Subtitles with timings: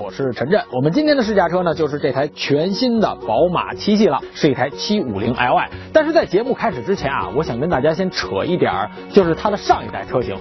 [0.00, 0.62] 我是陈震。
[0.70, 5.68] 我们今天的试驾车呢，就是这台全新的宝马七系了，是一台七五零 Li。
[5.92, 10.36] 但是在节目开始之前啊，我想跟大家先扯一点儿，就是它的上一代车型。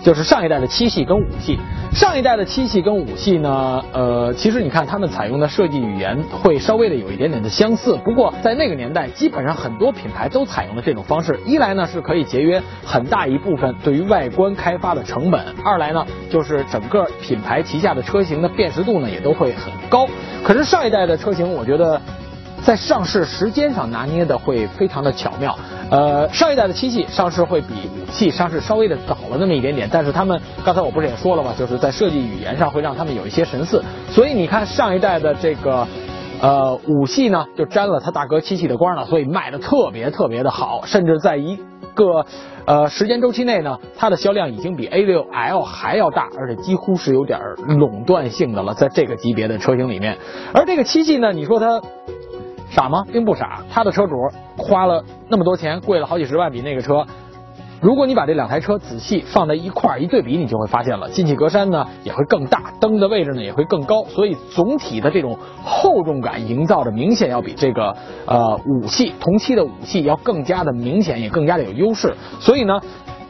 [0.00, 1.58] 就是上一代的七系跟五系，
[1.92, 7.96] 上一代的七系跟五系呢，呃，其实你看他们采用的设计语言会稍微的有一点点的相似。
[8.04, 11.38] 不过在那个年代，基本上很多品牌都采用了这种方式。
[11.44, 20.06] 一来呢是可以节约很大一部分对于外观开发的成本；二来呢就是整个品牌旗下的车型的辨识度呢也都会很高。
[20.44, 22.00] 可是上一代的车型，我觉得。
[22.64, 25.56] 在上市时间上拿捏的会非常的巧妙，
[25.90, 31.54] 呃，上一代的七系上市会比五系上市稍微的早了那么一点点，但是他们刚才我不是也说了吗？
[31.58, 35.88] 就是在设计语言上会让他们有一些神似，所以你看上一代的这个，
[36.42, 41.58] 呃，五系呢就沾了他大哥七系的光了，所以卖的特别特别的好，甚至在一
[41.94, 42.26] 个
[42.66, 50.18] 呃时间周期内呢，它的销量已经比 A6L 还要大，而且几乎是有点垄断性的了，在这个级别的车型里面，
[50.52, 51.80] 而这个七系呢，你说它。
[52.70, 53.04] 傻吗？
[53.12, 53.62] 并不傻。
[53.70, 54.14] 他的车主
[54.56, 57.06] 花了那么多钱，贵了好几十万，比那个车。
[57.80, 67.96] 如果你把这两台车仔细放在一块儿一对比，你就会发现了，进气格栅呢也会更大，灯的位置呢也会更高，所以总体的这种厚重感营造的明显要比这个
[68.26, 72.16] 呃五系同期的五系要更加的明显，也更加的有优势。
[72.40, 72.80] 所以呢。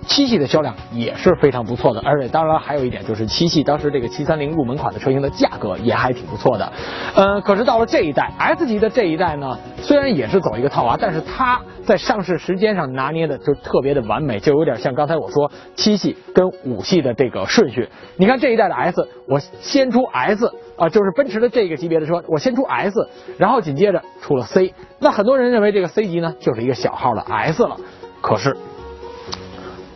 [0.09, 6.73] 七系的销量也是非常不错的，而且当然还有一点就是七系当时这个七三零入门款的车型的价格也还挺不错的，
[7.15, 17.91] 呃，可是到了这一代 S 级的这一代呢，虽然也是走一个套娃，但是它在上市时间上拿捏的就特别的完美，就有点像刚才我说七系跟五系的这个顺序。
[18.17, 27.77] 你看这一代的 S，我先出 S 啊，就是奔驰的这个级别的车，我先出 S，然后紧接着出了 C，那很多人认为这个 C 级呢就是一个小号的 S 了，
[28.23, 28.57] 可是。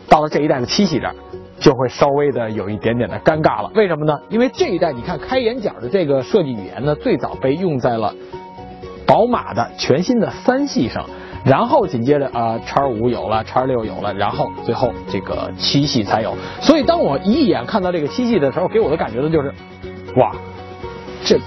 [0.09, 1.15] 到了这一代的七系这儿，
[1.59, 3.71] 就会稍微的有一点点的尴尬了。
[3.73, 4.19] 为什么呢？
[4.29, 8.13] 因为这一代你看开眼角的这个设计语言呢，最早被用在了
[9.07, 11.05] 宝马的全新的三系上，
[11.45, 16.35] 然后紧接着啊叉五有了，叉六有了，然后最后这个七系才有。
[16.61, 19.53] 所以当我一眼看到这个七系的时候，给我的感觉呢就是，
[20.17, 20.31] 哇，
[21.23, 21.39] 这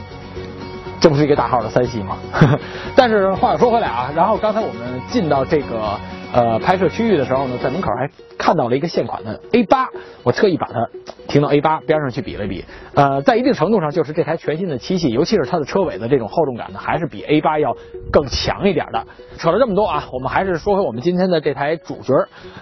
[0.98, 2.16] 这不是一个大号的三系吗？
[2.96, 5.98] 但是话又说回来啊，然后刚才我们进到这个。
[6.32, 9.88] 呃，拍摄区域的时候呢，在门口还看到了一个现款的 A 八，
[10.22, 10.88] 我特意把它
[11.28, 12.64] 停到 A 八边上去比了比。
[12.94, 17.74] 呃，在一定程度上，就是这台全新的七系，尤其是它的车尾的这种厚重感呢，还是比 A 八要
[18.12, 19.04] 更强一点的。
[19.38, 22.12] 扯了这么多啊，我们还是说回我们今天的这台主角。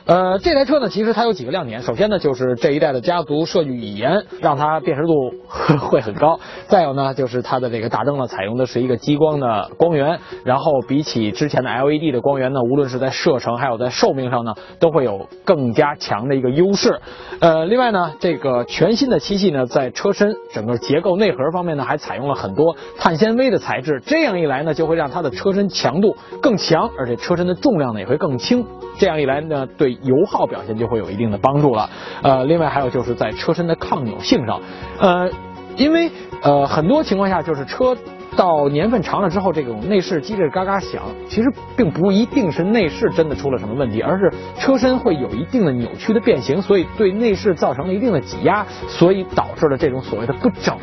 [0.07, 1.83] 呃，这台车呢，其实它有几个亮点。
[1.83, 5.33] 首先呢，就是这一代的家族设计语言，让它辨识度
[5.79, 6.39] 会很高。
[6.67, 17.01] 再有呢，就是它的这个大灯呢，采用的是一个激光的光源，然后比起之前的 LED 的光源呢，无论是在射程还还有在寿命上呢，都会有更加强的一个优势。
[17.41, 24.03] 呃，另外呢，这个全新的七系呢，在车身整个结构内核方面呢，还采用了很多碳纤维的材质。
[24.05, 28.67] 这样一来呢，就会让它的车身强度更强，而且车身的重量呢也会更轻。
[28.99, 31.89] 这样一来呢，对油耗表现就会有一定的帮助了。
[32.23, 34.61] 呃，另外还有就是在车身的抗扭性上，
[35.01, 35.31] 呃，
[35.77, 36.11] 因为
[36.43, 37.97] 呃很多情况下就是车。
[38.37, 50.77] 到年份长了之后，这种内饰叽叽嘎嘎响，其实并不一定是内饰真的出了什么问题，而是车身会有一定的扭曲的变形，所以对内饰造成了一定的挤压，所以导致了这种所谓的不整，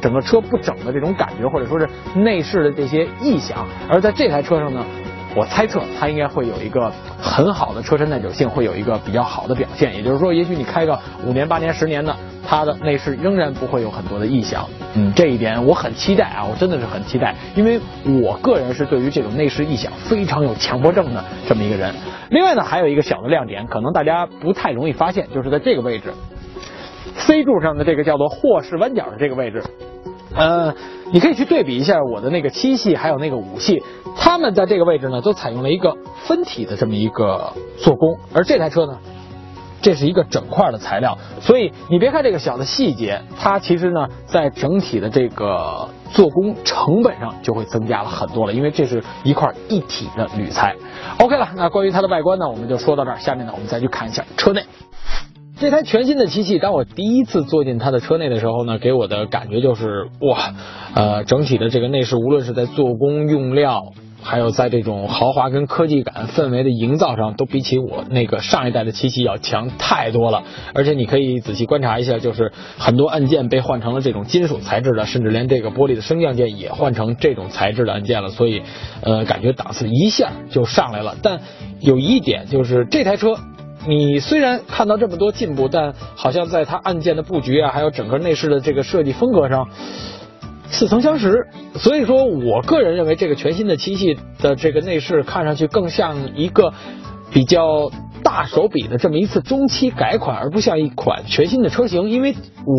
[0.00, 3.66] 整个车不整的这种感觉，或者说是内饰的这些异响。
[3.88, 4.84] 而在这台车上呢。
[5.36, 6.90] 我猜测它应该会有一个
[7.20, 9.94] 很好的车身耐久性，会有一个比较好的表现。
[9.94, 12.16] 也就是说，也许你开个五年、八年、十年的，
[12.48, 14.66] 它的内饰仍然不会有很多的异响。
[14.94, 17.78] 嗯，这一点我很期待啊，我真的是很期待，因为
[18.22, 21.94] 我个人是对于这种内饰异响非常有强迫症的这么一个人。
[22.30, 26.14] 另外呢，还有一个小的亮点，可能大家不太容易发现，就是在这个位置
[27.16, 29.62] ，C 柱上的这个叫做霍氏弯角的这个位置。
[30.34, 30.74] 呃，
[31.12, 33.82] 你可以去对比一下我的那个七系，还有那个五系，
[34.16, 38.98] 他们在这个位置呢，都采用了一个分体的这么一个做工，而这台车呢，
[39.80, 50.74] 这是一个整块的材料，所以你别看这个小的细节，它其实呢，在整体的这个做工成本上就会增加了很多了，因为这是一块一体的铝材。
[51.18, 54.64] OK 了，那关于它的外观呢，我们就说到这儿，下面呢，我们再去看一下车内。
[55.60, 60.54] 这台全新的七系，当我第一次坐进它的车内的时候呢，给我的感觉就是哇，
[60.94, 63.92] 呃，整体的这个内饰，无论是在做工、用料，
[64.22, 70.42] 还有在这种豪华跟科技感氛围的营造上，都比起我那个上一代的七系要强太多了。
[70.74, 78.28] 而且你可以仔细观察一下，就是很多按键被换成了这种金属材质的，甚至连这个玻璃的升降键也换成这种材质的按键了。
[78.30, 78.62] 所以，
[79.02, 81.16] 呃，感觉档次一下就上来了。
[81.22, 81.40] 但
[81.80, 83.36] 有一点就是这台车。
[83.86, 89.68] 你虽然看到这么多进步，但好像在它按键的布局啊，还有整个内饰的这个设计风格上
[90.70, 91.48] 似曾相识。
[91.76, 96.72] 所以说我个人认为，这个全新的七系的这个内饰看上去更像一个
[97.32, 97.90] 比较。
[98.22, 102.10] 大手笔的这么一次中期改款，而不像一款全新的车型。
[102.10, 102.34] 因为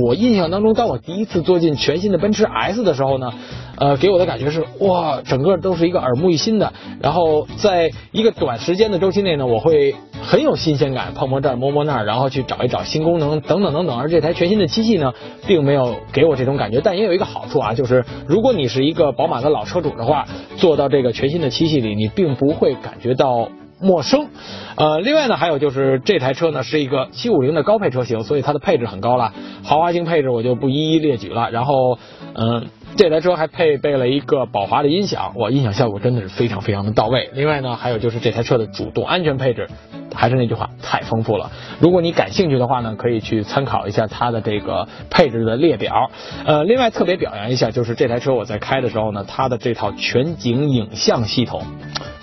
[0.05, 3.33] 我印象当中，当我第一次坐进全新的奔驰 S 的时候呢，
[3.77, 6.73] 呃，给我的感觉是哇，整个都是一个耳目一新的。
[7.01, 13.97] 然后在一个短时间的周期内呢，我会很有新鲜感，碰摸这儿摸摸那儿，然后去找一找新功能等等等等。
[13.97, 15.13] 而这台全新的七系呢，
[15.47, 16.81] 并没有给我这种感觉。
[16.83, 20.27] 但也有一个好处啊，就是如果你是一个宝马的老车主的话，
[20.57, 23.49] 坐到这个全新的七系里，你并不会感觉到。
[23.81, 24.27] 陌生，
[24.75, 29.33] 呃，另外呢，还有就是这台车呢是一个七五零的高配车型，所以它的配置很高了，
[29.63, 31.49] 豪华型配置我就不一一列举了。
[31.51, 31.97] 然后，
[32.33, 37.29] 嗯，这台车还配备了一个宝华的音响，哇，音响效果真的是非常非常的到位。
[37.33, 39.69] 另外呢，还有就是这台车的主动安全配置，
[40.13, 41.49] 还是那句话，太丰富了。
[41.79, 46.11] 如果你感兴趣的话呢，可以去参考一下它的这个配置的列表。
[46.45, 51.63] 呃，另外特别表扬一下，就是这台车我在开的时候呢，它的这套全景影像系统。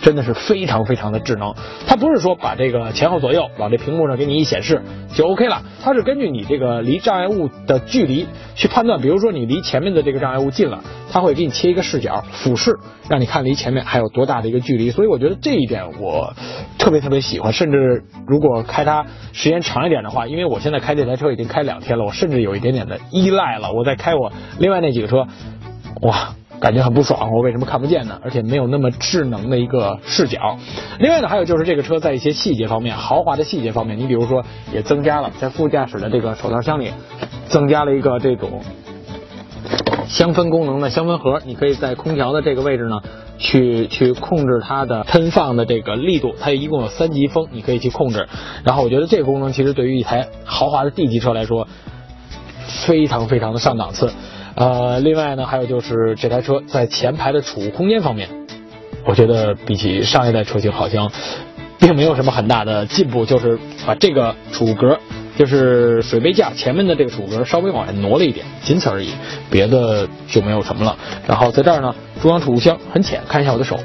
[0.03, 1.55] 真的是非常非常的智能，
[1.89, 4.83] 它不是说把这个前后左右往这屏幕上给你一显示
[5.13, 10.83] 就 OK 了，它是根据你这个离障碍物的距离去判断，比如说你离前面的这个障碍物近了，
[11.13, 14.91] 它会给你切一个视角俯视，让你看离前面还有多大的一个距离。
[14.91, 16.33] 所以我觉得这一点我
[16.79, 23.73] 特别特别喜欢，甚至如果开它时间长一点的话，因为我现在开这台车已经开两天了，我甚至有一点点的依赖了。
[23.73, 25.29] 我在开我另外那几个车，
[26.01, 26.35] 哇。
[26.59, 28.19] 感觉很不爽，我为什么看不见呢？
[28.25, 30.57] 而且没有那么智能的一个视角。
[30.99, 34.43] 另外呢，还有就是这个车在一些细节方面，豪华的细节方面，你比如说
[34.73, 36.93] 也增加了在副驾驶的这个手套箱里
[37.47, 38.63] 增加了一个这种
[40.09, 43.01] 香氛功能的香氛盒，你可以在空调的这个位置呢
[43.39, 48.29] 去去控制它的喷放的这个力度，它一共有三级风，你可以去控制。
[48.65, 51.69] 然后我觉得这个功能其实对于一台豪华的 D 级车来说，
[52.87, 54.13] 非常非常的上档次。
[54.55, 58.29] 呃，另外呢，还有就是这台车在前排的储物空间方面，
[59.05, 61.13] 我觉得比起上一代车型好像
[61.79, 64.99] 并没有什么很大的进步，就是把这个储物格，
[65.37, 69.11] 就是水杯架前面的这个储物格稍微往下挪了一点，仅此而已，
[69.51, 70.97] 别的就没有什么了。
[71.27, 73.79] 然后在这儿呢，中央储物箱很浅，看一下我的手，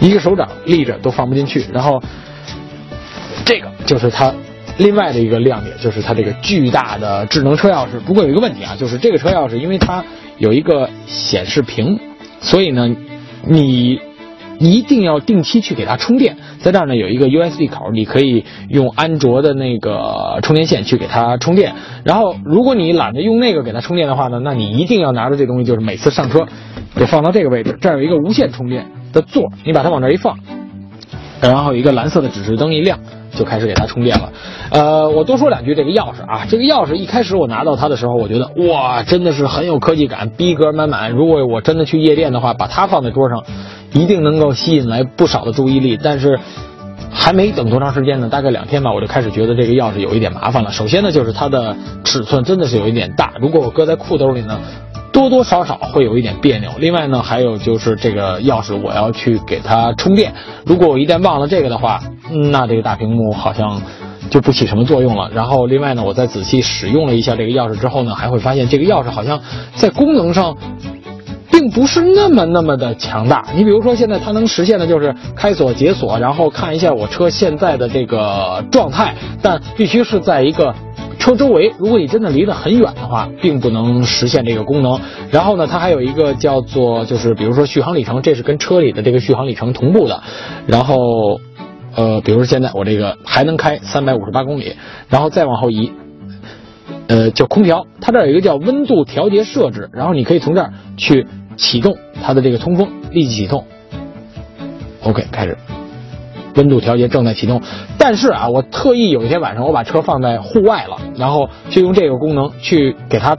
[0.00, 1.64] 一个手掌立着都放不进去。
[1.72, 2.02] 然后
[3.44, 4.34] 这个就是它。
[4.78, 8.00] 另外的一个亮点就是它这个巨大的智能车钥匙。
[8.06, 10.02] 不过有一个问题啊，就是这个车钥匙，因为它
[10.38, 12.00] 有一个显示屏，
[12.40, 12.88] 所以呢，
[13.46, 14.00] 你
[14.62, 16.36] 一定要定期去给它充电。
[16.60, 21.74] 在这儿呢有一个 USB 口，你可以用安卓的那个充电线去给它充电。
[22.04, 26.46] 然后如果你懒得用那个给它充电的话呢，那你一定要拿着这东西，就是每次上车
[26.96, 27.76] 就放到这个位置。
[27.80, 30.38] 这儿有一个无线充电的座，你把它往这一放，
[31.40, 32.98] 然后有一个蓝色的指示灯一亮。
[33.34, 34.30] 就开始给它充电了，
[34.70, 41.12] 呃，我多说两句这个钥匙啊，这个钥匙一开始我拿到它的时候，我觉得哇，真的是很有科技感，逼格满满。
[41.12, 43.42] 如果我真的去夜店的话，把它放在桌上，
[43.92, 45.98] 一定能够吸引来不少的注意力。
[46.02, 46.38] 但是
[47.10, 50.72] 还没等多长时间呢，大概两天吧，我就开始觉得这个钥匙有一点麻烦了。
[50.72, 54.60] 首先呢，就是它的尺寸真的是有一点大，如果我搁在裤兜里呢。
[55.12, 56.70] 多多少少会有一点别扭。
[56.78, 60.32] 另外呢，还有就是这个钥匙，我要去给它充电。
[60.64, 62.00] 如果我一旦忘了这个的话，
[62.50, 63.82] 那这个大屏幕好像
[64.30, 65.30] 就不起什么作用了。
[65.34, 69.42] 然后另外呢，我再仔细使用了一下这个钥匙之后呢，还会发现这个钥匙好像
[69.74, 70.56] 在功能上
[71.52, 73.44] 并不是那么那么的强大。
[73.54, 80.74] 你比如说，现在它能实现的就是开锁、解锁，然后看一下我车现在的这个状态，但必须是在一个。
[81.18, 84.98] 车周围，如果你真的离得很远的话，并不能实现这个功能。
[85.30, 90.20] 然后呢，它还有一个叫做，就是比如说续航里程，这是跟车里的这个续航里程同步的。
[90.66, 91.38] 然后，
[91.94, 94.74] 呃，比如说现在我这个还能开三百五十八公里，
[95.08, 95.92] 然后再往后移，
[97.06, 103.66] 呃，叫空调，它这儿有一个叫温度调节设置，然后你可以从这儿去启动它的这个通风，立即启动。
[105.02, 105.56] OK，开始。
[106.54, 107.62] 温度调节正在启动，
[107.96, 113.38] 但是啊，我特意有一天晚上我把车放在户外了，然后就用这个功能去给它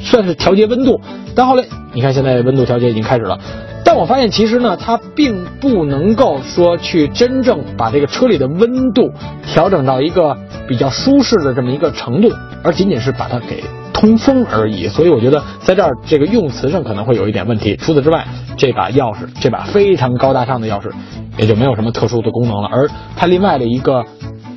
[0.00, 0.98] 算是调节温度。
[1.34, 3.38] 但后来你看，现在温度调节已经开始了，
[3.84, 9.12] 但我发现其实呢，它并不能够说去真正把这个车里的温度
[9.46, 10.34] 调整到一个
[10.66, 12.32] 比较舒适的这么一个程度，
[12.64, 13.62] 而仅仅是把它给
[14.00, 14.88] 通风而已。
[14.88, 17.76] 所以我觉得在这儿这个用词上可能会有一点问题。
[17.76, 18.26] 除此之外，
[18.56, 20.90] 这把钥匙，这把非常高大上的钥匙。
[21.38, 22.68] 也就没有什么特殊的功能了。
[22.70, 24.04] 而它另外的一个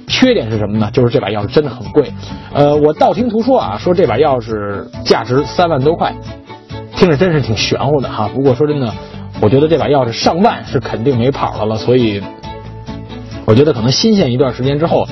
[0.07, 0.89] 缺点是什么呢？
[0.91, 2.11] 就是这把钥匙真的很贵。
[2.51, 6.13] 呃，我道听途说啊，说这把钥匙价值三万多块，
[6.97, 8.29] 听着真是挺玄乎的哈。
[8.33, 8.91] 不过说真的，
[9.39, 11.77] 我觉得这把钥匙上万是肯定没跑的了。
[11.77, 12.21] 所以，
[13.45, 15.07] 我觉得可能新鲜一段时间之后，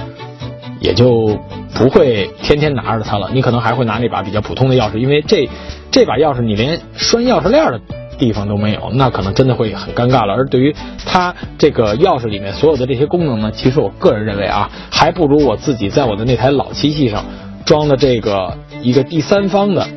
[0.81, 1.37] 也就
[1.73, 3.29] 不会天天拿着它了。
[3.33, 5.49] 你可能还会拿那把比较普通的钥匙，因为这
[5.91, 7.79] 这把钥匙你连拴钥匙链的
[8.17, 10.33] 地方都没有，那可能真的会很尴尬了。
[10.33, 10.75] 而对于
[11.05, 17.25] 它这个钥匙里面所有的这些功能呢，其实我个人认为啊，还不如我自己在我的那台老机器上
[17.65, 19.87] 装的这个一个第三方的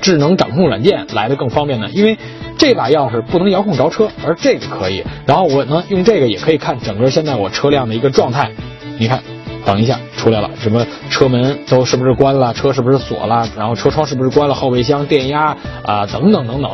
[0.00, 1.88] 智能掌控软件来的更方便呢。
[1.92, 2.18] 因为
[2.58, 5.02] 这把钥匙不能遥控着车，而这个可以。
[5.26, 8.50] 然后我呢用这个也可以看整个现在我车辆的一个状态。
[8.98, 9.22] 你看，
[9.64, 16.70] 等一下出来了，什么车门都是不是关了，车是不是锁了，然后车窗是不是关了，后备箱电压啊等等等等。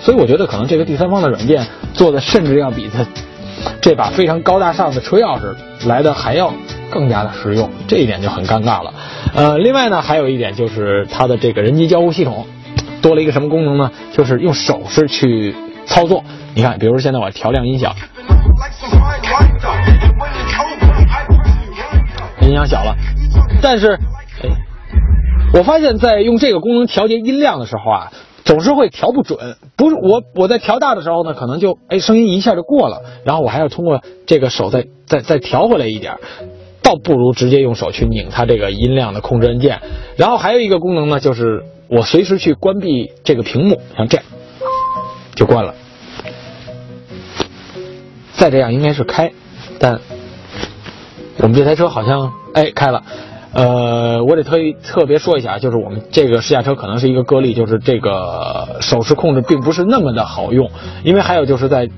[0.00, 3.04] 所以我觉得可能这个第三方的软件做的甚至要比它
[3.80, 5.54] 这把非常高大上的车钥匙
[5.86, 6.52] 来的还要
[6.90, 8.94] 更加的实用，这一点就很尴尬了。
[9.34, 12.46] 呃，另外呢，还有一点就是它的这个人机交互系统
[13.02, 13.90] 多了一个什么功能呢？
[14.12, 15.54] 就是用手势去
[15.86, 16.24] 操作。
[16.54, 17.94] 你看，比如现在我调亮音响，
[22.48, 22.96] 音响小了，
[23.62, 23.98] 但是
[24.42, 24.48] 哎，
[25.54, 28.12] 我发现在用这个功能调节音量的时候啊。
[28.44, 36.14] 总是会调不准，不是我我在调大的时候呢，可能就哎声音一下就过了，然后我还要通过这个手再再再调回来一点，
[36.82, 39.82] 倒不如直接用手去拧它这个音量的控制按键。
[40.16, 44.24] 然后还有一个功能呢，就是我随时去关闭这个屏幕，像这样
[45.34, 45.74] 就关了。
[48.32, 49.30] 再这样应该是开，
[49.78, 50.00] 但
[51.38, 53.02] 我们这台车好像哎开了。
[53.50, 60.70] 呃，我得特意特别说一下，就是我们这个试驾车可能是一个个例，就是这个手势控制并不是那么的好用，
[61.02, 61.88] 因为还有就是在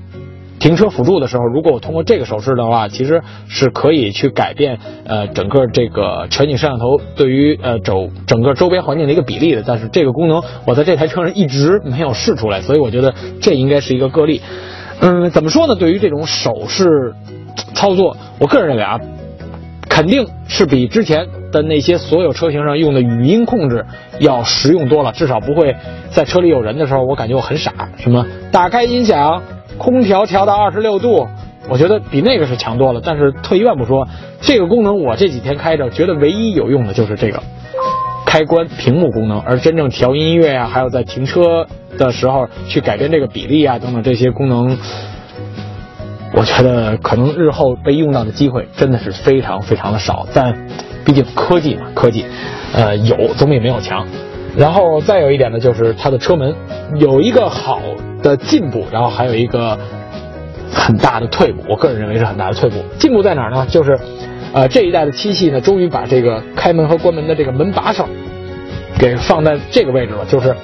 [0.59, 9.61] 停车辅助的时候，如果我通过这个手势的话，其实是可以去改变呃整个这个全景摄像头对于呃周整个周边环境的一个比例的。
[9.67, 14.41] 但是这个功能我在这台车上一直没有试出来，所以我觉得这应该是一个个例。
[15.01, 15.75] 嗯，怎么说呢？
[15.75, 17.13] 对于这种手势
[17.73, 18.99] 操作，我个人认为啊，
[19.91, 21.27] 肯定是比之前。
[21.51, 23.85] 的那些所有车型上用的语音控制
[24.19, 25.75] 要实用多了，至少不会
[26.09, 27.73] 在车里有人的时候，我感觉我很傻。
[27.97, 29.43] 什么打开音响，
[29.77, 31.27] 空调调到二十六度，
[31.67, 33.01] 我觉得比那个是强多了。
[33.03, 34.07] 但是退一万步说，
[34.39, 37.43] 这个功能我这几天开着，觉得唯一有用的就是这个
[38.25, 41.67] 开关屏幕功能，而真正调音乐啊，还有在停车
[41.97, 44.77] 的时候去改变这个比例啊等等这些功能。
[46.33, 50.55] 我觉得可能日后被用到的机会真的是非常非常的少，但
[51.05, 52.25] 毕竟科技嘛，科技，
[52.73, 54.07] 呃，有总比没有强。
[54.55, 56.55] 然后再有一点呢，就是它的车门
[56.97, 57.81] 有一个好
[58.23, 59.77] 的进步，然后还有一个
[60.73, 61.63] 很大的退步。
[61.69, 62.77] 我个人认为是很大的退步。
[62.97, 63.65] 进步在哪儿呢？
[63.69, 63.99] 就是，
[64.53, 68.07] 呃，这一代的七系呢，终于把这个开门和关门的这个门把手
[68.97, 70.55] 给放在这个位置了，就是。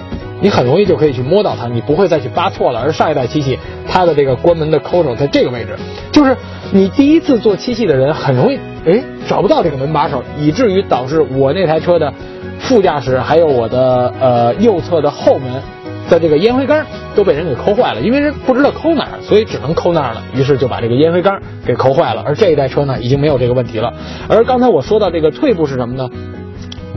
[0.41, 2.79] 你很容易就可以去摸到它，你不会再去扒错了。
[2.79, 5.75] 而上一代七系，它的这个关门的扣手在这个位置，
[6.11, 6.35] 就是
[6.71, 12.13] 你第一次坐七系的人很容易哎找不到这个门把手，以至于导致我那台车的
[12.59, 15.61] 副驾驶还有我的呃右侧的后门
[16.09, 22.23] 的这个烟灰缸都被人给抠坏了，因为人不知道抠哪儿，所以只能抠那儿了，于是就把这个烟灰缸给抠坏了。
[22.25, 23.91] 而这一代车呢，已经没有这个问题了。
[24.29, 26.09] 而刚才我说到这个退步是什么呢？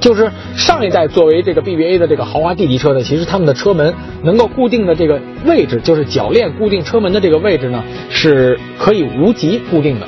[0.00, 10.06] 就是上一代作为这个 BBA 的这个豪华 D 级车呢，其实他们的车门能够固定的这个位置，就是铰链固定车门的这个位置呢，是可以无极固定的。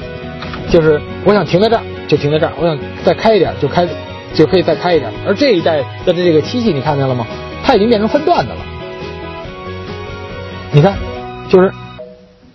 [0.71, 3.87] 就是我想停在这儿就停在这儿，我想再开一点就开，
[4.35, 5.13] 就可以再开一点。
[5.27, 7.27] 而这一代的这个七系，你看见了吗？
[7.63, 8.61] 它已经变成分段的了。
[10.73, 10.97] 你看，
[11.51, 11.71] 就是。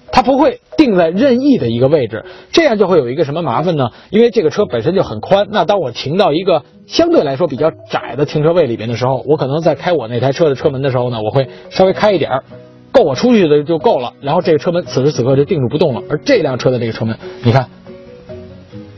[0.10, 3.89] 它不会定在任意的一个位置，这样就会有一个什么麻烦呢？
[4.10, 12.44] 因为这个车本身就很宽，那当我停到一个相对来说比较窄的停车位里边的时候，我可能在开我那台车的车门的时候呢，我会稍微开一点儿，
[12.91, 14.13] 够我出去的就够了。
[14.22, 16.01] 然后这个车门此时此刻就定住不动了。
[16.10, 17.67] 而这辆车的这个车门，你看，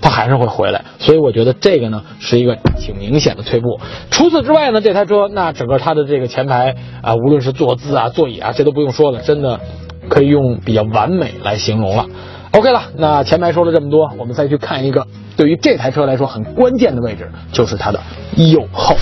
[0.01, 0.85] 它还是会回来。
[0.99, 3.79] 所以我觉得这个呢是一个挺明显的退步。
[4.11, 9.59] 除此之外呢，这台车那整个它的这个前排啊，无论是坐姿啊、座椅啊，这都不用说了，真的。
[10.07, 12.07] 可以用比较完美来形容了。
[12.51, 15.05] OK 了，那前排说了这么多，我们再去看一个
[15.37, 17.99] 对于这台车来说很关键的位置，就是它的
[18.35, 18.95] 右后。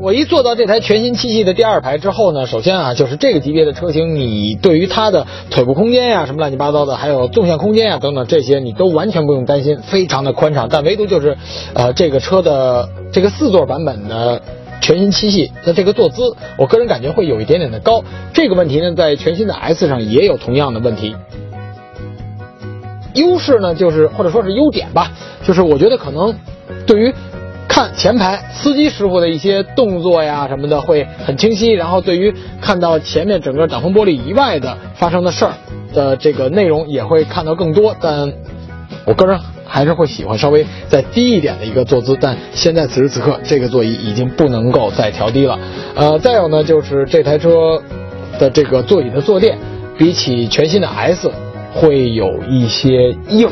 [0.00, 10.68] 我一坐到这台全新七系的第二排之后呢，首先啊，就是这个级别的车型，你对于它的腿部空间呀，什么乱七八糟的，还有纵向空间呀等等这些，你都完全不用担心，非常的宽敞。
[10.70, 11.36] 但唯独就是，
[11.74, 14.40] 呃，这个车的这个四座版本的。
[14.80, 18.04] 全新七系，那这个坐姿，我个人感觉会有一点点的高。
[18.34, 21.16] 这个问题呢，在全新的 S 上也有同样的问题。
[23.14, 25.10] 优势呢，就是或者说是优点吧，
[25.42, 26.34] 就是我觉得可能
[26.86, 27.14] 对于
[27.66, 35.52] 看前排司机师傅的一些动作呀什么的会很清晰，然后对于看到前面整个挡风玻璃以外的发生的事儿
[35.92, 37.96] 的这个内容也会看到更多。
[38.00, 38.32] 但
[39.04, 39.38] 我个人。
[39.66, 42.16] 还是会喜欢稍微再低一点的一个坐姿。
[42.20, 45.58] 但现在此时此刻，这个座椅已经不能够再调低了。
[45.96, 47.82] 呃，再有呢，就是这台车
[48.38, 49.58] 的这个座椅的坐垫，
[49.98, 51.28] 比起全新的 S
[51.74, 53.48] 会有一些硬。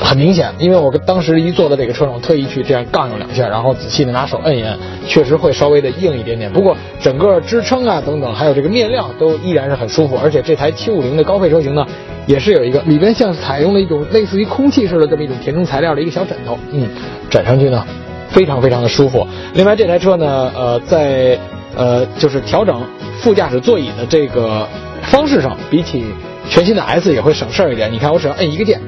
[0.00, 6.50] 很明显，因为我当时一坐在这个车上，我特意去这样杠悠两下，然后仔细的拿手摁一摁，确实会稍微的硬一点点。
[6.52, 10.16] 不过整个支撑啊等等，还有这个面料都依然是很舒服。
[10.22, 11.84] 而且这台750的高配车型呢，
[12.26, 16.88] 也是有一个里边像采用了一种类似于空气似的这么一种填充材料的一个小枕头，嗯，
[17.28, 17.84] 枕上去呢，
[18.30, 19.26] 非常非常的舒服。
[19.54, 21.36] 另外这台车呢，呃，在
[21.76, 22.80] 呃就是调整
[23.20, 24.64] 副驾驶座椅的这个
[25.02, 26.04] 方式上，比起
[26.48, 27.92] 全新的 S 也会省事儿一点。
[27.92, 28.80] 你看我只要摁一个键。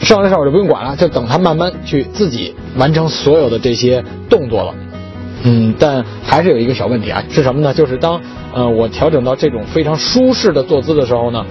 [0.00, 4.74] 剩下的事儿我就不用管了，就等它慢慢去自己完成所有的这些动作了。
[5.42, 7.72] 嗯，但还是有一个小问题啊，是什么呢？
[7.72, 8.20] 就是当
[8.54, 11.46] 呃我调整到这种非常舒适的坐姿的时候呢，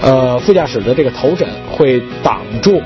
[0.00, 2.80] 呃副驾驶的这个头枕会挡住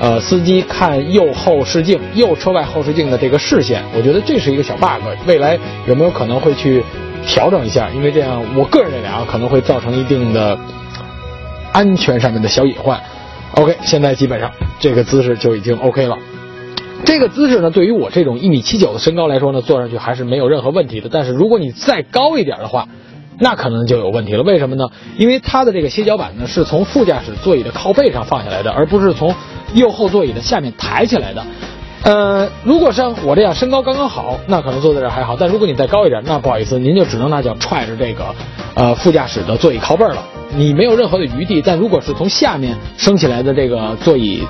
[0.00, 3.82] 呃司机看右后视镜、右车外后视镜的这个视线。
[3.96, 6.82] 我觉得这是一个小 bug，未来有没有可能会去
[7.26, 7.88] 调整一下？
[7.90, 10.58] 因为这样，我个人认为啊，可能会造成一定的
[11.72, 13.00] 安全上面的小隐患。
[13.54, 14.50] OK，现在基本上
[14.80, 16.16] 这个姿势就已经 OK 了。
[17.04, 21.08] 这个姿势呢，对于我这种一米七九的身高来说呢，坐上去还是没有任何问题的。
[21.10, 22.88] 但是如果你再高一点的话，
[23.38, 24.42] 那可能就有问题了。
[24.42, 24.88] 为什么呢？
[25.16, 29.34] 因为它的这个歇脚板呢，是从副驾驶座椅的靠背上放下来的，而不是从
[29.74, 31.44] 右后座椅的下面抬起来的。
[32.04, 35.36] 呃，如果像我这样身高刚刚好，那可能坐在这还好。
[35.38, 38.34] 但如果你再高一点，那不好意思，您就只能拿脚踹着这个
[38.74, 40.16] 呃副驾驶的座椅靠背了。
[40.54, 44.42] 你没有任何的余地，但如果是从下面升起来的这个座椅，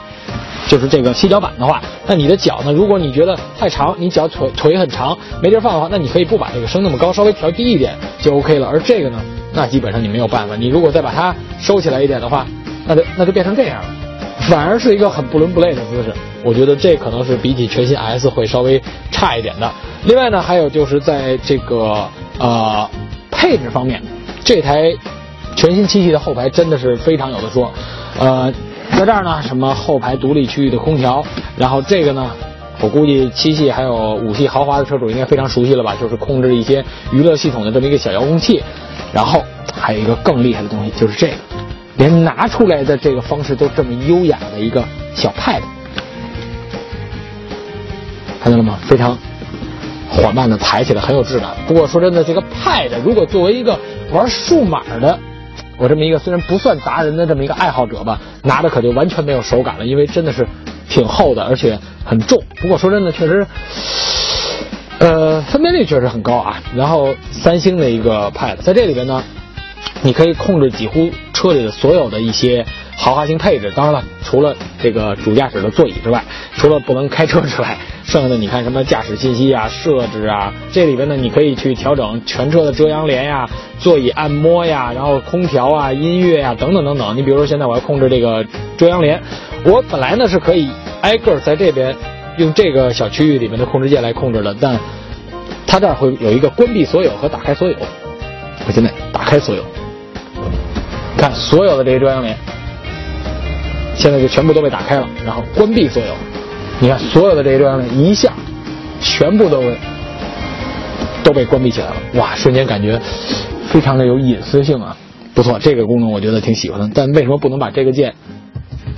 [0.67, 2.73] 就是这个歇脚板的话，那你的脚呢？
[2.73, 8.67] 如果你觉得太长，你脚腿腿很长没地儿放的话，那你可以不把这个升那么高，稍微调低一点就 OK 了。
[8.67, 9.21] 而这个呢，
[9.53, 10.57] 那基本上你没有办法。
[10.57, 12.47] 你如果再把它收起来一点的话，
[12.87, 13.89] 那就那就变成这样了，
[14.49, 16.15] 反而是一个很不伦不类的姿势。
[16.45, 19.71] 我觉得这可能是比起全新 S 会稍微差一点的。
[20.05, 22.09] 另外呢，还有就是在这个
[22.39, 22.89] 呃
[23.31, 24.03] 配置方面，
[24.45, 24.95] 这台。
[25.55, 27.71] 全新七系的后排真的是非常有的说，
[28.19, 28.51] 呃，
[28.97, 31.23] 在这儿呢，什么后排独立区域的空调，
[31.59, 32.31] 然后这个呢，
[32.81, 38.63] 我估计七系还有五系豪华的车主应该非常熟悉了吧，就是控制一些娱乐系统的这么一个小遥控器，
[39.13, 41.35] 然后还有一个更厉害的东西，就是这个，
[41.99, 44.83] 连拿出来的这个方式都这么优雅的一个
[45.15, 45.61] 小 pad，
[48.43, 48.77] 看到了吗？
[48.89, 49.17] 非常
[50.11, 51.51] 缓慢的抬起来，很有质感。
[51.69, 53.79] 不过说真的，这个 pad 如果作为一个
[54.11, 55.17] 玩数码的，
[55.79, 60.45] 我这么一个虽然不算达人的这么一个爱好者吧，拿着可就完全没有手感了，因为真的是
[60.89, 62.43] 挺厚的，而且很重。
[62.57, 63.47] 不过说真的，确实，
[64.99, 66.61] 呃，分辨率确实很高啊。
[66.75, 69.23] 然后三星的一个 Pad，在这里边呢，
[70.03, 73.73] 你可以控制几乎车里的所有的一些豪华型配置。
[73.77, 76.25] 当然了，除了这个主驾驶的座椅之外，
[76.57, 77.79] 除了不能开车之外。
[78.13, 83.49] 剩下的你看什么驾驶信息啊、设置啊，这里边呢你可以去调整全车的遮阳帘呀、
[83.79, 87.17] 座椅按摩呀，然后空调啊、音乐呀等等等等。
[87.17, 88.45] 你比如说现在我要控制这个
[88.77, 89.19] 遮阳帘，
[89.65, 90.69] 我本来呢是可以
[91.01, 91.97] 挨个在这边
[92.37, 94.79] 用这个小区域里面的控制键来控制的，但
[95.67, 97.75] 它这儿会有一个关闭所有和打开所有。
[98.67, 99.65] 我现在打开所有，
[101.17, 102.37] 看所有的这些遮阳帘，
[103.95, 106.15] 现在就全部都被打开了，然后关闭所有。
[106.81, 108.33] 你看，所有的这些遮阳帘一下，
[109.01, 109.63] 全部都
[111.23, 111.97] 都被关闭起来了。
[112.15, 113.01] 哇，瞬间感觉
[113.69, 114.97] 非常的有隐私性啊，
[115.35, 116.91] 不错，这个功能我觉得挺喜欢的。
[116.93, 118.15] 但为什么不能把这个键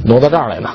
[0.05, 0.71] 挪到这儿来呢？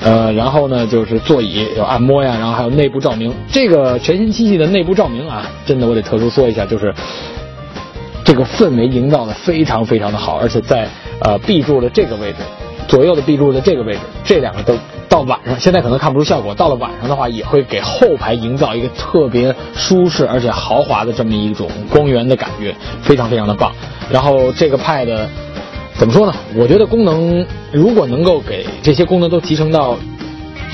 [0.00, 3.34] 呃，然后呢，就是座椅有按摩呀，然后还有内部照明。
[3.50, 6.94] 这个全新七系的内部照明啊，真的我得特殊说一下，就是
[8.24, 10.88] 这个氛围营造的非常非常的好，而且在
[11.20, 12.38] 呃 B 柱的这个位置，
[12.88, 14.74] 左右的壁柱的这个位置，这两个都。
[15.08, 16.54] 到晚上，现在可能看不出效果。
[16.54, 23.72] 到了晚上的话，也会给后排营造一个特别舒适而且豪华的这么一种光源的感觉，非常非常的棒。
[24.10, 25.08] 然后这个 Pad
[25.94, 26.34] 怎么说呢？
[26.54, 29.96] 我觉得功能如果能够给这些功能都集成到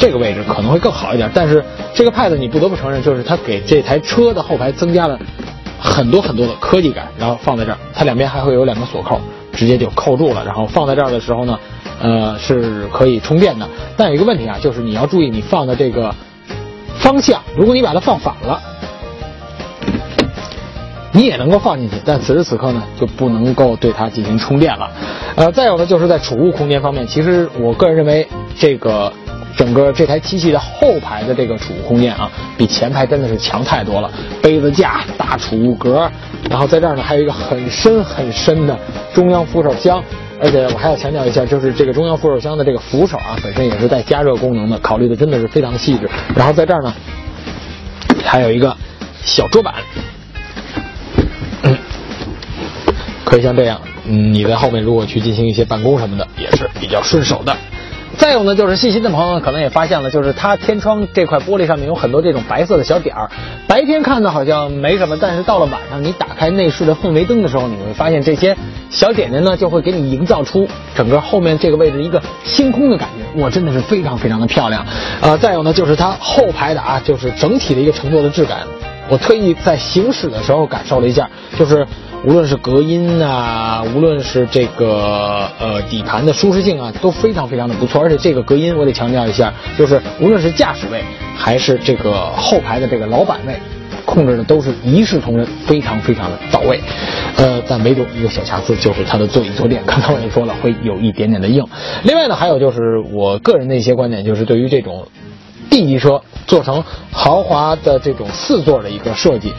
[0.00, 1.30] 这个位置，可能会更好一点。
[1.32, 5.16] 但是这个 Pad 你不得不承认，就是它给这台车的后排增加了
[5.78, 7.06] 很多很多的科技感。
[7.16, 9.20] 然后放在这儿，它两边还会有两个锁扣，
[9.54, 10.44] 直接就扣住了。
[10.44, 11.58] 然后放在这儿的时候呢？
[12.02, 16.12] 呃，是可以充电的，但有一个问题啊，就是你要注意你放的这个
[16.98, 18.60] 方向，如果你把它放反了，
[21.12, 24.90] 你也能够放进去，但此时此刻呢，就不能够对它进行充电了。
[25.36, 28.26] 呃，再有呢，就是在储物空间方面，其实我个人认为，
[28.58, 29.10] 这个
[29.56, 34.10] 整个这台机器的后排的这个储物空间啊，比前排真的是强太多了，
[34.42, 36.10] 杯子架、大储物格，
[36.50, 38.78] 然后在这儿呢还有一个很深很深的
[39.14, 40.02] 中央扶手箱。
[40.40, 46.10] 而且我还要强调一下，就是这个中央扶手箱的这个扶手啊，本身也是带加热功能的，考虑的真的是非常细致。
[46.34, 46.92] 然后在这儿呢，
[48.24, 48.76] 还有一个
[49.24, 49.74] 小桌板，
[51.62, 51.78] 嗯，
[53.24, 57.56] 可以像这样，嗯，你在后面如果去进行一些办公什么的，也是比较顺手的。
[58.18, 63.30] 再有呢，就是细心的朋友可能也发现了，就是它天窗这块玻璃上面有很多这种白色的小点儿。
[63.66, 68.56] 白天看呢好像没什么，但是到了晚上，你打开内饰的氛围灯的时候，你会发现这些
[68.90, 73.42] 小点点呢，就会给你营造出整个后面这个位置一个星空的感觉。
[73.42, 74.86] 哇，真的是非常非常的漂亮。
[75.20, 78.60] 呃，再有呢，就是它后排的啊，就是整体的一个乘坐的质感。
[79.08, 81.86] 我特意在行驶的时候感受了一下，就是。
[82.26, 88.00] 无论是隔音啊，无论是这个呃底盘的舒适性啊，都非常非常的不错。
[88.00, 91.04] 而且这个隔音我得强调一下，就是无论是驾驶位
[91.36, 93.60] 还是这个后排的这个老板位，
[94.06, 96.80] 控制的都是一视同仁，非常非常的到位。
[97.36, 101.62] 呃，但唯独一个小瑕疵，就是它的座椅坐垫，刚才我也说了，会有一点点的硬。
[102.04, 105.06] 另外呢，还有就是我个人的一些观点，就是对于这种
[105.74, 109.52] B 级车做成豪华的这种四座的一个设计，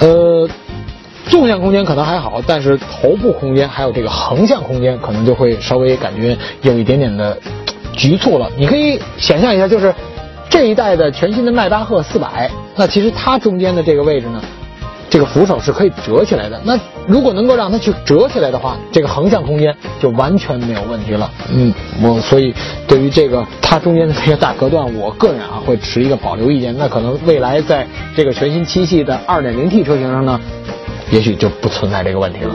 [0.00, 0.48] 呃。
[1.28, 7.38] 纵向空间可能还好，但是头部空间还有这个横向空间，可能就会稍微感觉有一点点的
[7.92, 8.50] 局促了。
[8.58, 9.94] 你可以想象一下，就是
[10.50, 14.42] 这一代的全新的迈巴赫四百，那其实它中间的这个位置呢，
[15.10, 16.60] 这个扶手是可以折起来的。
[16.64, 21.30] 那如果能够让它去折起来的话，这个横向空间就完全没有问题了。
[21.52, 22.54] 嗯，我所以
[22.86, 26.76] 对于这个它中间的这个大隔断，我个人啊会持一个保留意见。
[26.76, 27.86] 那可能未来在
[28.16, 30.40] 这个全新七系的二点零 T 车型上呢。
[31.10, 32.54] 也许就不存在这个问题了。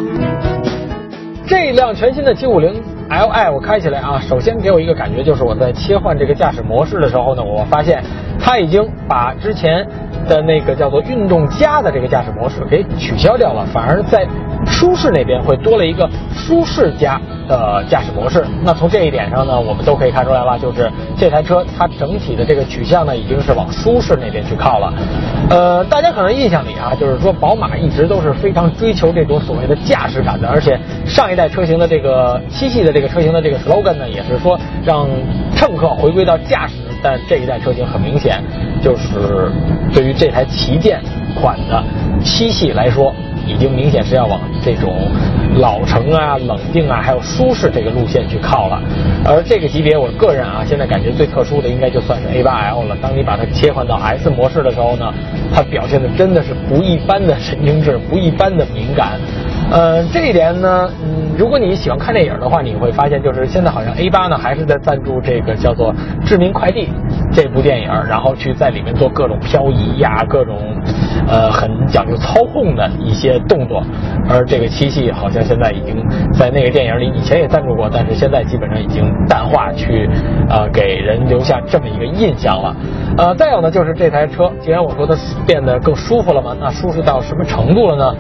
[1.45, 8.03] 这辆全新的 G50 Li 我开起来啊，首先给我一个感觉就是我在切换这个驾驶模式的时候呢，我发现
[8.39, 9.87] 它已经把之前
[10.27, 14.27] 的那个叫做运动加的这个驾驶模式给取消掉了，反而在。
[14.65, 18.43] 舒适那边会多了一个舒适加的驾驶模式。
[18.65, 24.93] 那从这一点上呢，我们都可以看出来了，就是这台车它整体的这个取向呢，已经是往舒适那边去靠了。
[25.49, 35.07] 呃，大家可能印象里啊，就是说宝马一直都是非常追求这种所谓的驾驶感的，而且上一代车型的这个七系的这个车型的这个 slogan 呢，也是说让
[35.57, 36.75] 乘客回归到驾驶。
[37.03, 38.41] 但这一代车型很明显，
[38.81, 39.51] 就是
[39.93, 41.01] 对于这台旗舰
[41.35, 41.83] 款的
[42.23, 43.13] 七系来说。
[43.47, 45.09] 已经明显是要往这种
[45.55, 48.81] 老成啊、冷静啊，还有舒适这个路线去靠了。
[49.23, 52.97] 而这个级别，我个人啊，现在感觉最特殊的应该就算是 A8L 了。
[53.01, 55.13] 当你把它切换到 S 模式的时候呢，
[55.55, 59.17] 它表现的真的是不一般的神经质，不一般的敏感。
[59.69, 65.93] 呃，这一点呢，嗯，如果你喜欢看电影的话，你会发现，就是现在好像 A 八呢还是在赞助这个叫做
[66.25, 66.87] 《致命快递》
[67.33, 70.57] 这部电影，然后去在里面做各种漂移呀，各种
[71.27, 73.83] 呃很讲究操控的一些动作。
[74.29, 76.01] 而这个七系好像现在已经
[76.31, 80.09] 在那个电影里以前也赞助过，但是现在基本上已经淡化，去
[80.49, 82.73] 呃给人留下这么一个印象了。
[83.17, 85.13] 呃，再有呢，就是这台车，既然我说它
[85.45, 88.15] 变得更舒服了嘛，那舒适到什么程度了呢？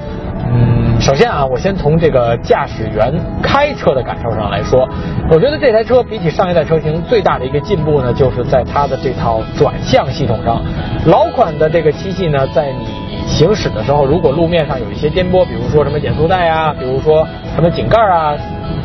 [0.99, 4.87] 首先啊，我先从这个驾驶员开车的感受上来说，
[5.31, 10.61] 我觉得这台车比起上一代车型最大的一个进步呢，就是在它的这套转向系统上。
[11.05, 12.87] 老款的这个七系呢，在你
[13.27, 18.35] 行驶的时候，如果路面上有一些颠簸，比如说什么减速带啊，比如说什么井盖啊。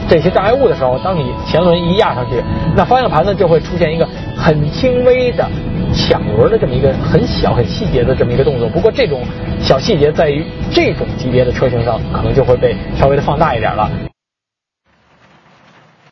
[0.09, 2.43] 这些障碍物的时候，当你前轮一压上去，
[2.77, 5.49] 那方向盘呢就会出现一个很轻微的
[5.95, 8.69] 抢轮的这么一个很小很细节的这么一个动作。
[8.69, 9.23] 不过这种
[9.63, 13.91] 小细节在于这种级别的车型上，可能就会被稍微的放大一点了。